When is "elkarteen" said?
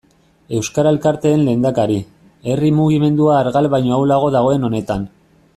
0.95-1.43